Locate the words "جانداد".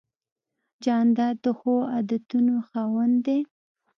0.83-1.35